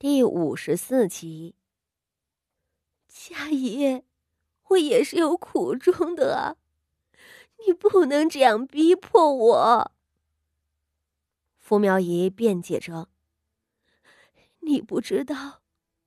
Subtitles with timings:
[0.00, 1.54] 第五十四集。
[3.06, 4.02] 佳怡，
[4.68, 6.56] 我也是有苦衷的啊，
[7.66, 9.92] 你不能这样逼迫我。
[11.58, 13.10] 傅妙仪辩解着
[14.60, 15.60] ：“你不知道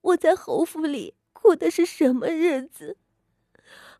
[0.00, 2.98] 我在侯府里过的是什么日子，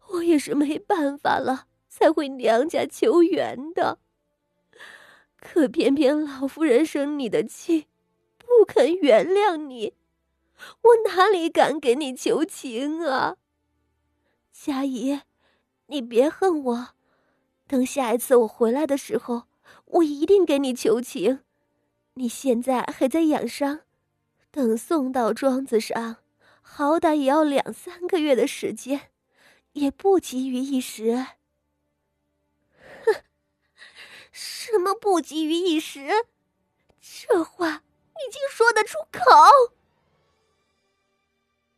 [0.08, 4.00] 我也是没办法了才回娘家求援的。
[5.36, 7.86] 可偏偏老夫人生你的气。”
[8.56, 9.92] 不肯原谅你，
[10.80, 13.36] 我哪里敢给你求情啊？
[14.50, 15.20] 佳怡，
[15.88, 16.88] 你别恨我，
[17.66, 19.42] 等下一次我回来的时候，
[19.84, 21.40] 我一定给你求情。
[22.14, 23.80] 你现在还在养伤，
[24.50, 26.16] 等送到庄子上，
[26.62, 29.10] 好歹也要两三个月的时间，
[29.72, 31.26] 也不急于一时。
[33.04, 33.22] 哼，
[34.32, 36.08] 什么不急于一时？
[36.98, 37.82] 这话。
[38.18, 39.20] 你竟说得出口！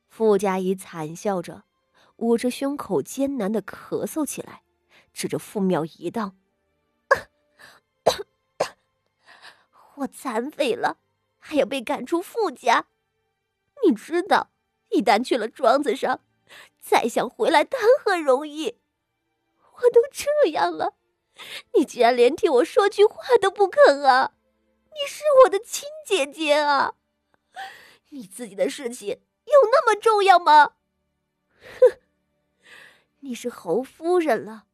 [0.09, 1.65] 傅家怡惨笑着，
[2.17, 4.63] 捂着胸口艰难的咳嗽起来，
[5.13, 6.35] 指着傅妙仪道
[9.97, 10.99] ：“我残废了，
[11.39, 12.87] 还要被赶出傅家。
[13.85, 14.51] 你知道，
[14.91, 16.21] 一旦去了庄子上，
[16.81, 18.79] 再想回来谈何容易？
[19.75, 20.95] 我都这样了，
[21.75, 24.33] 你竟然连替我说句话都不肯啊！”
[25.01, 26.95] 你是我的亲姐姐啊，
[28.09, 29.09] 你自己的事情
[29.45, 30.73] 有那么重要吗？
[31.81, 32.01] 哼，
[33.21, 34.65] 你是侯夫人了，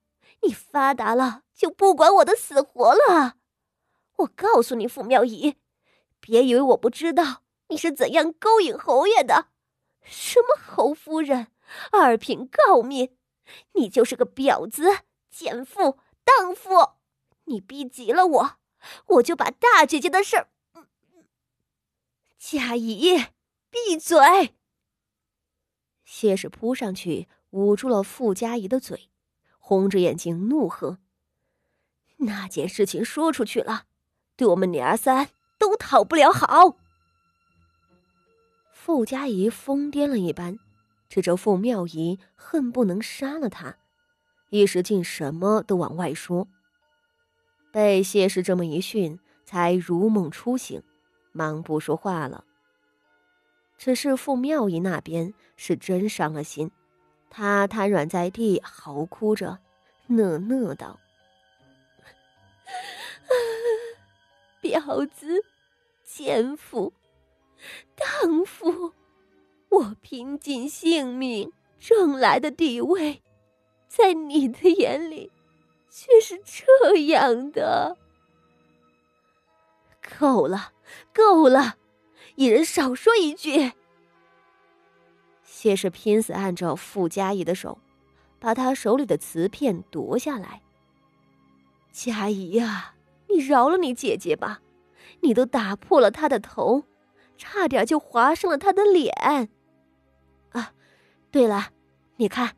[0.40, 3.36] 你发达了就不管我的死活了。
[4.16, 5.56] 我告诉你，傅妙仪，
[6.20, 9.48] 别以为我不知道你是怎样勾引侯爷的。
[10.02, 11.48] 什么侯夫人，
[11.92, 13.14] 二品诰命，
[13.72, 16.94] 你就是个婊子、奸妇、荡妇，
[17.44, 18.56] 你逼急了我。
[19.06, 20.48] 我就把大姐姐的事儿。
[22.38, 23.16] 佳怡，
[23.70, 24.54] 闭嘴！
[26.04, 29.08] 谢氏扑上去捂住了傅佳怡的嘴，
[29.58, 30.98] 红着眼睛怒喝
[32.18, 33.84] ：“那件事情说出去了，
[34.36, 36.76] 对我们娘儿三都讨不了好。”
[38.70, 40.58] 傅佳怡疯癫了一般，
[41.08, 43.78] 指着傅妙仪，恨不能杀了她，
[44.50, 46.46] 一时竟什么都往外说。
[47.74, 50.80] 被谢氏这么一训，才如梦初醒，
[51.32, 52.44] 忙不说话了。
[53.76, 56.70] 只是傅妙仪那边是真伤了心，
[57.28, 59.58] 她瘫软在地，嚎哭着，
[60.06, 61.00] 讷讷道
[64.62, 65.44] ：“婊子、
[66.04, 66.92] 奸夫、
[67.96, 68.92] 荡妇，
[69.68, 73.20] 我拼尽性命挣来的地位，
[73.88, 75.32] 在你的眼里。”
[75.94, 77.96] 却是这样的。
[80.18, 80.72] 够了，
[81.14, 81.76] 够了，
[82.34, 83.74] 一人少说一句。
[85.44, 87.78] 谢氏拼死按着傅佳怡的手，
[88.40, 90.62] 把他手里的瓷片夺下来。
[91.92, 92.96] 佳怡呀，
[93.28, 94.62] 你饶了你姐姐吧，
[95.20, 96.82] 你都打破了她的头，
[97.38, 99.14] 差点就划伤了她的脸。
[100.50, 100.72] 啊，
[101.30, 101.70] 对了，
[102.16, 102.56] 你看，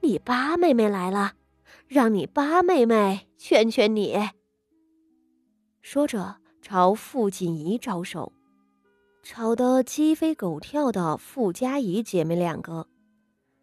[0.00, 1.34] 你八妹妹来了。
[1.88, 4.14] 让你八妹妹劝劝你。
[5.80, 8.30] 说着，朝傅锦仪招手，
[9.22, 12.86] 吵得鸡飞狗跳的傅家怡姐妹两个，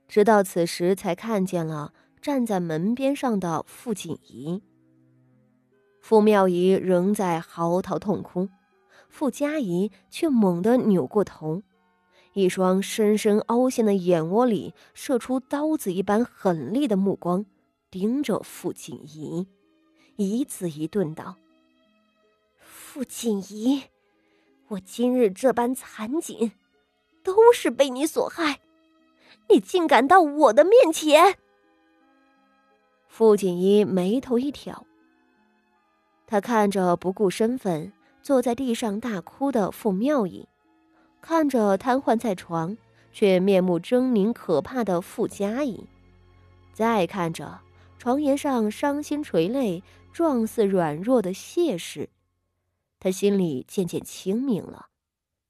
[0.07, 4.59] 直到此时才看见了站在门边上的傅锦仪。
[6.01, 8.49] 傅妙仪仍在嚎啕痛哭，
[9.07, 11.61] 傅家仪却猛地扭过头，
[12.33, 17.45] 一双深深凹陷的眼窝里射出刀子一般狠厉的目光。
[17.89, 19.47] 盯着傅锦仪，
[20.17, 21.37] 一字一顿道
[22.59, 23.83] ：“傅锦仪，
[24.67, 26.51] 我今日这般惨景，
[27.23, 28.59] 都是被你所害。
[29.49, 31.37] 你竟敢到我的面前！”
[33.07, 34.85] 傅锦仪眉头一挑，
[36.27, 40.47] 他看着不顾身份坐在地上大哭的傅妙仪，
[41.21, 42.75] 看着瘫痪在床
[43.13, 45.87] 却面目狰狞可怕的傅佳仪，
[46.73, 47.61] 再看着。
[48.05, 49.81] 床沿上伤心垂泪、
[50.13, 52.11] 状似软弱的谢氏，
[52.99, 54.89] 他心里渐渐清明了。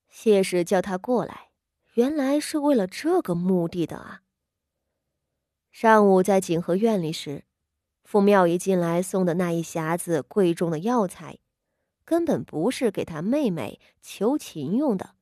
[0.07, 1.49] 谢氏叫他过来，
[1.95, 4.21] 原来是为了这个目的的啊。
[5.73, 7.43] 上午在景和院里时，
[8.05, 11.39] 傅妙仪进来送的那一匣子贵重的药材，
[12.05, 15.15] 根本不是给他妹妹求情用的，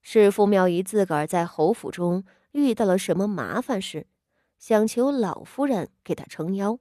[0.00, 4.06] 是傅妙仪自个儿在侯府中遇到了什么麻烦事。
[4.58, 6.78] 想求老夫人给他撑腰。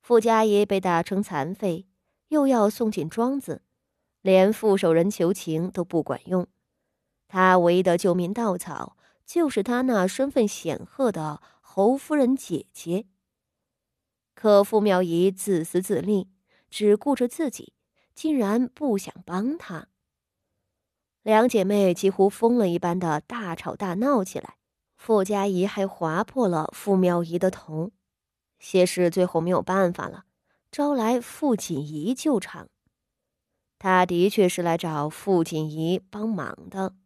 [0.00, 1.86] 傅家爷被打成残废，
[2.28, 3.62] 又要送进庄子，
[4.22, 6.46] 连副手人求情都不管用，
[7.26, 8.96] 他唯一的救命稻草
[9.26, 13.06] 就是他那身份显赫的侯夫人姐姐。
[14.34, 16.30] 可傅妙仪自私自利，
[16.70, 17.72] 只顾着自己，
[18.14, 19.88] 竟然不想帮他。
[21.22, 24.57] 两姐妹几乎疯了一般的大吵大闹起来，
[24.98, 27.92] 傅家仪还划破了傅妙仪的头。
[28.58, 30.24] 谢氏最后没有办法了，
[30.70, 32.68] 招来傅锦仪救场。
[33.78, 36.96] 他的确是来找傅锦仪帮忙的。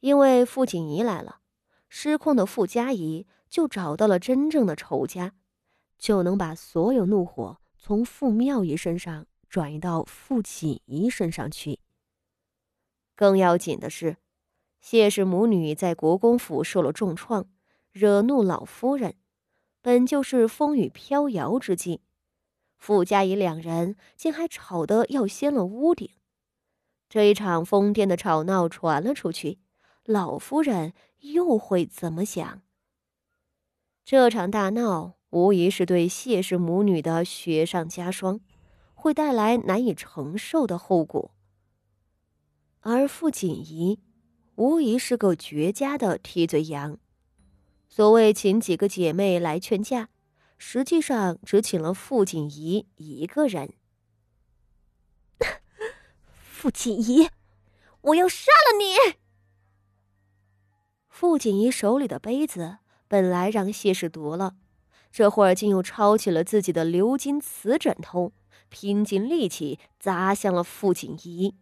[0.00, 1.40] 因为傅锦仪来了，
[1.88, 5.32] 失控的傅家仪就找到了真正的仇家，
[5.98, 11.80] 就能把所有怒火从傅妙仪身上转移到傅锦仪身上去。
[13.16, 14.18] 更要紧的是，
[14.80, 17.46] 谢氏母女在国公府受了重创，
[17.92, 19.16] 惹怒老夫人，
[19.82, 22.00] 本就是风雨飘摇之际，
[22.76, 26.10] 傅家仪两人竟还吵得要掀了屋顶。
[27.08, 29.58] 这一场疯癫的吵闹传了出去。
[30.04, 32.62] 老夫人又会怎么想？
[34.04, 38.40] 这场大闹无疑是对谢氏母女的雪上加霜，
[38.94, 41.34] 会带来难以承受的后果。
[42.80, 44.00] 而傅锦仪，
[44.58, 46.98] 无疑是个绝佳的替罪羊。
[47.88, 50.08] 所谓请几个姐妹来劝架，
[50.56, 53.74] 实际上只请了傅锦仪一个人。
[56.28, 57.28] 傅锦仪，
[58.00, 59.14] 我要杀了你！
[61.08, 64.56] 傅锦仪手里的杯子本来让谢氏夺了，
[65.12, 68.32] 这会儿竟又抄起了自己的鎏金瓷枕头，
[68.68, 71.54] 拼尽力气砸向了傅锦仪。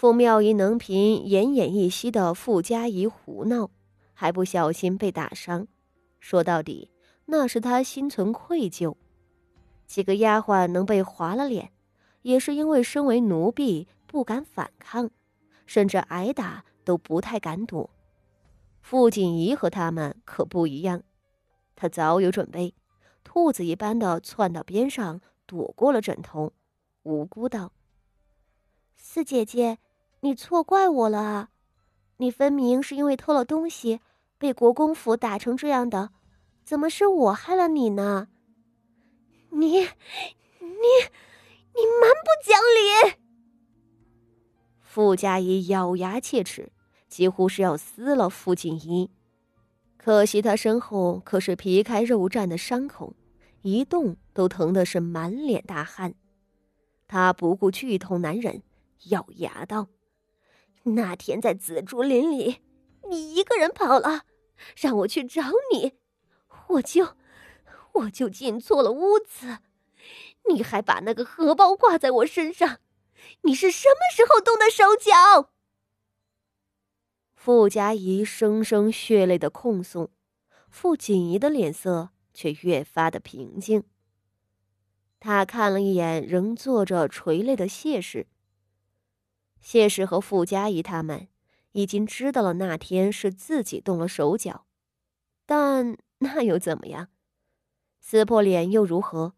[0.00, 3.68] 傅妙仪能凭奄奄一息的傅家仪胡闹，
[4.14, 5.66] 还不小心被打伤，
[6.18, 6.90] 说到底，
[7.26, 8.96] 那是他心存愧疚。
[9.86, 11.70] 几个丫鬟能被划了脸，
[12.22, 15.10] 也是因为身为奴婢不敢反抗，
[15.66, 16.64] 甚至挨打。
[16.82, 17.90] 都不太敢躲，
[18.80, 21.02] 傅锦仪和他们可不一样，
[21.76, 22.74] 她早有准备，
[23.22, 26.54] 兔子一般的窜到边上躲过了枕头，
[27.02, 27.72] 无辜道
[28.96, 29.78] ：“四姐姐，
[30.20, 31.48] 你错怪我了啊！
[32.18, 34.00] 你分明是因为偷了东西，
[34.36, 36.10] 被国公府打成这样的，
[36.64, 38.28] 怎么是我害了你呢？
[39.50, 39.86] 你，你，
[40.60, 43.16] 你蛮不讲理！”
[44.82, 46.70] 傅家仪咬牙切齿，
[47.08, 49.10] 几乎是要撕了傅锦仪。
[49.96, 53.14] 可惜他身后可是皮开肉绽的伤口，
[53.62, 56.14] 一动都疼的是满脸大汗。
[57.08, 58.62] 他不顾剧痛难忍，
[59.08, 59.88] 咬牙道
[60.94, 62.60] ：“那天在紫竹林里，
[63.08, 64.24] 你一个人跑了，
[64.76, 65.42] 让我去找
[65.72, 65.94] 你，
[66.68, 67.16] 我就
[67.92, 69.58] 我就进错了屋子，
[70.48, 72.78] 你还把那个荷包挂在我身上。”
[73.42, 75.50] 你是什么时候动的手脚？
[77.34, 80.10] 傅家仪声声血泪的控诉，
[80.70, 83.84] 傅锦仪的脸色却越发的平静。
[85.20, 88.26] 他看了一眼仍坐着垂泪的谢氏。
[89.60, 91.28] 谢氏和傅家仪他们
[91.72, 94.66] 已经知道了那天是自己动了手脚，
[95.46, 97.08] 但 那又怎么样？
[98.00, 99.34] 撕破脸又如何？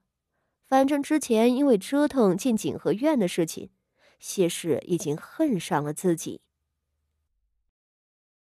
[0.65, 3.71] 反正之前因为折腾进景和院的事情。
[4.19, 6.43] 谢氏已经恨上了自己。